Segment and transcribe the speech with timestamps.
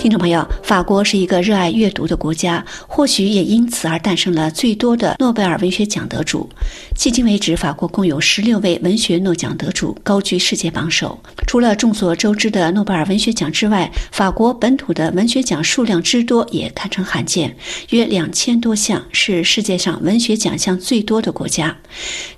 [0.00, 6.48] 听众朋友，法国是一个热爱阅读的国家，或许也因此而诞生了最多的诺贝尔文学奖得主。
[6.96, 11.20] 迄今为止，法国共有十六位文学诺奖得主，高居世界榜首。
[11.46, 17.54] 除了众所周知的诺贝尔文学奖之外，法国本土的文学奖数量之多也堪称罕见，
[17.90, 21.76] 约两千多项，是世界上文学奖项最多的国家。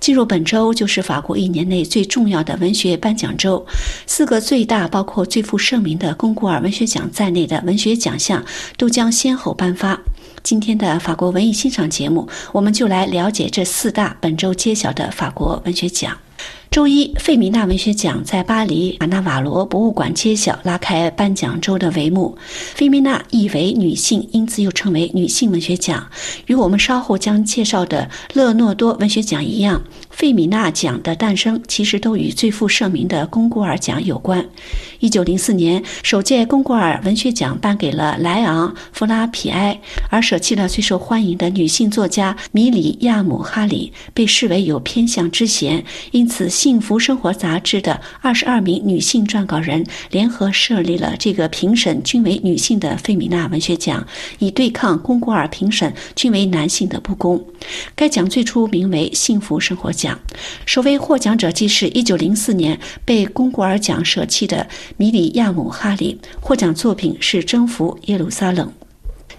[0.00, 3.64] 进入本周就是法国一年内最重要的文学颁奖周，
[4.08, 8.42] 四个最大、包括最负盛名的龚古尔文学奖在内的的文学奖项
[8.78, 10.00] 都将先后颁发。
[10.42, 16.16] 今天的法国文艺欣赏节目，我们就来了解这四大本周揭晓的法国文学奖。
[16.70, 22.36] 周一，费米娜文学奖在巴黎卡纳瓦罗博物馆揭晓，拉开颁奖周的帷幕。
[22.74, 26.08] 费米娜意为女性，因此又称为女性文学奖。
[26.46, 29.82] 与我们稍后将介绍的勒诺多文学奖一样，
[30.22, 34.46] 费米娜奖的诞生其实都与最负盛名的龚古尔奖有关。
[35.00, 46.46] 一九零四年，首届龚古尔文学奖颁给了莱昂·弗拉皮埃，而舍弃了最受欢迎的女性作家米里亚姆·哈里，被视为有偏向之嫌，因此。
[46.48, 54.06] 《幸福生活》杂志的二十二名女性撰稿人联合设立了这个评审均为女性的费米娜文学奖，
[54.38, 57.44] 以对抗龚古尔评审均为男性的不公。
[57.96, 60.11] 该奖最初名为“幸福生活奖”，
[60.66, 68.66] 首位获奖者即是一九零四年被龚古尔奖舍弃的米里亚姆·哈里，获奖作品是《征服耶路撒冷》。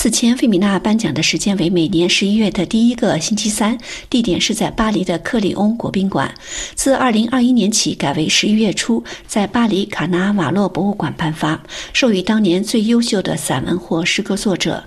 [0.00, 3.76] 此前，费米娜颁奖的时间为每年十一月的第一个星期三，
[4.08, 6.32] 地点是在巴黎的克里翁国宾馆。
[6.76, 11.60] 自二零二一年起，改为十一月初在巴黎卡纳瓦洛博物馆颁发，
[11.92, 14.84] 授予当年最优秀的散文或诗歌作者。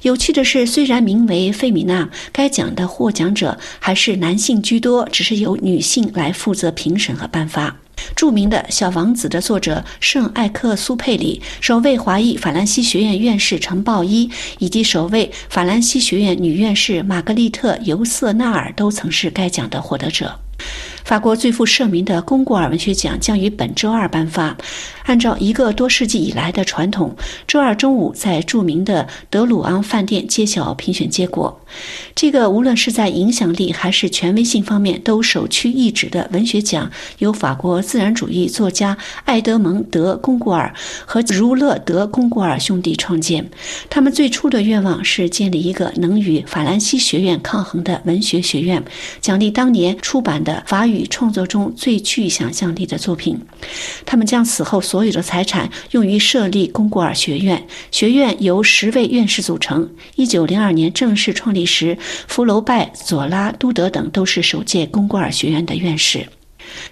[0.00, 7.76] 有趣的是，虽然名为费米娜，该奖的获奖者还是男性居多，只是由女性来负责评审和颁发。
[8.14, 20.40] 著名的小王子的作者圣艾克苏佩里，首位华裔法兰西学院院士陈抱一，以及首位法兰西学院女院士玛格丽特尤瑟纳尔都曾是该奖的获得者。
[21.04, 24.56] 法国最负盛名的龚古尔文学奖将于本周二颁发。
[25.04, 27.14] 按照一个多世纪以来的传统，
[27.46, 31.60] 周二中午在著名的德鲁昂饭店揭晓评选结果。
[32.14, 40.72] 这个无论是在影响力还是权威性方面都首屈一指的文学奖，由法国自然主义作家艾德蒙德·龚古尔
[41.04, 43.46] 和儒勒德·龚古尔兄弟创建。
[43.90, 48.82] 他们最初的愿望是建立一个能与法兰西学院抗衡的文学学院，
[49.20, 53.36] 奖励当年出版的法语与创作中最具想象力的作品。
[54.06, 54.80] 他们将死后。
[54.84, 59.90] 所有的财产用于设立龚古尔学院，学院由十位院士组成。
[60.14, 61.96] 一九零二年正式创立时，
[62.28, 66.28] 福楼拜、佐拉、都德等都是首届龚古尔学院的院士。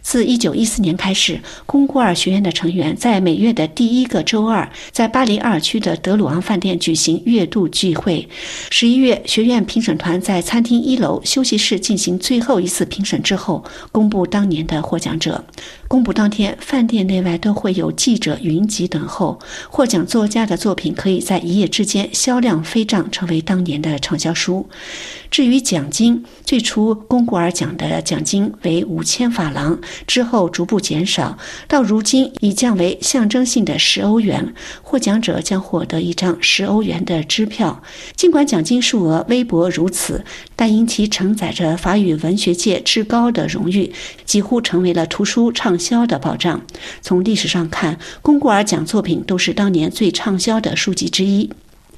[0.00, 8.28] 自1914年开始，龚古尔学院的成员在每月的第一个周二，在巴黎二区的德鲁昂饭店举行月度聚会。
[8.70, 15.44] 十一月，学院评审团在餐厅一楼休息室进行最后一次评审之后，公布当年的获奖者。
[15.88, 19.38] 公布当天，饭店内外都会有记者云集等候。
[19.68, 24.66] 获奖作家的作品可以在一夜之间销量飞涨，成为当年的畅销书。
[25.30, 29.61] 至于奖金，最初龚古尔奖的奖金为五千法郎，
[30.06, 31.36] 之后逐步减少，
[31.68, 34.54] 到如今已降为象征性的十欧元。
[34.82, 37.82] 获奖者将获得一张十欧元的支票。
[38.14, 40.24] 尽管奖金数额微薄如此，
[40.54, 43.92] 但因其承载着法语文学界至高的荣誉，
[44.24, 46.60] 几乎成为了图书畅销的保障。
[47.00, 51.50] 从历史上看，龚古尔奖作品都是当年最畅销的书籍之一。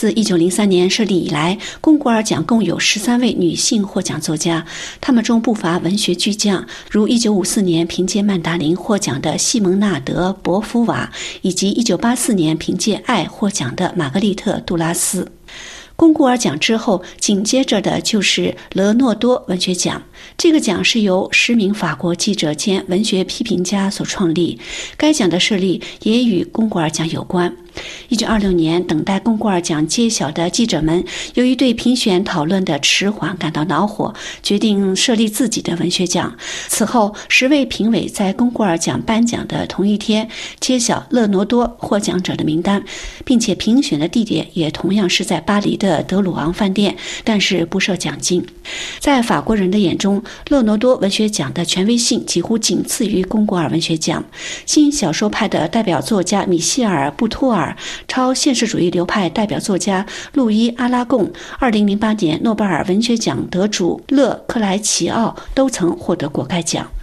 [0.00, 4.64] 自一九零三年设立以来，龚古尔奖共有十三位女性获奖作家，
[4.98, 11.12] 她们中不乏文学巨匠，如一九五四年凭借《曼达林》获奖的西蒙纳德·博夫瓦，
[11.42, 15.30] 以及一九八四年凭借《爱》获奖的玛格丽特·杜拉斯。
[15.96, 20.02] 龚古尔奖之后，紧接着的就是勒诺多文学奖。
[20.38, 24.58] 这个奖是由十名法国记者兼文学批评家所创立。
[24.96, 27.54] 该奖的设立也与龚古尔奖有关。
[28.08, 34.12] 一九二六年，等待龚古尔奖揭晓的记者们，由于对评选讨论的迟缓感到恼火，
[34.42, 36.34] 决定设立自己的文学奖。
[36.68, 40.28] 此后，十位评委在龚古尔奖颁奖的同一天
[40.58, 42.82] 揭晓勒诺多获奖者的名单，
[43.24, 48.44] 并且评选的地点也同样是在巴黎的德鲁昂饭店，但是不设奖金。
[48.98, 54.24] 在法国人的眼中，勒诺多文学奖的权威性几乎仅次于龚古尔文学奖。
[54.66, 57.76] 新小说派的代表作家米歇尔·布托尔尔。
[58.08, 66.99] 超现实主义流派代表作家路易·阿拉贡、二零零八年诺贝尔文学奖得主勒克莱齐奥都曾获得过该奖。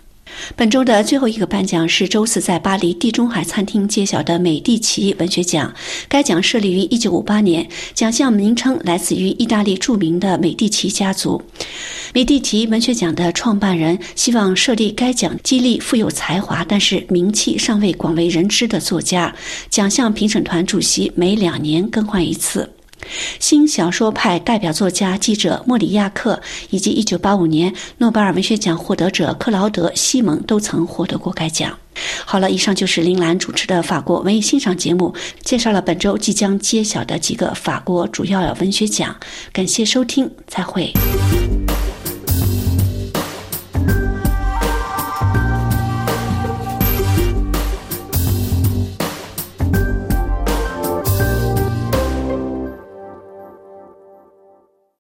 [0.56, 5.74] 本周的最后一个颁奖是周四在巴黎地中海餐厅揭晓的美第奇文学奖。
[6.08, 11.42] 该奖设立于1958年，奖项名称来自于意大利著名的美第奇家族。
[12.14, 19.34] 美第奇文学奖的创办人希望设立该奖，激励富有才华但是名气尚未广为人知的作家。
[19.70, 22.70] 奖项评审团主席每两年更换一次。
[23.40, 31.78] 新小说派代表作家、记者莫里亚克以及1985年诺贝尔文学奖获得者克劳德·西蒙都曾获得过该奖。
[32.26, 39.16] 好了，以上就是林兰主持的法国文艺欣赏节目，介绍了本周即将揭晓的几个法国主要文学奖。
[39.52, 40.94] 感谢收听，再会。